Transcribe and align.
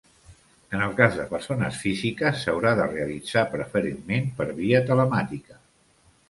En 0.75 0.79
el 0.85 0.93
cas 0.99 1.17
de 1.17 1.25
persones 1.33 1.77
físiques 1.81 2.39
s'haurà 2.45 2.71
de 2.79 2.87
realitzar 2.95 3.45
preferentment 3.53 4.27
per 4.41 4.49
via 4.63 4.83
telemàtica. 4.91 5.61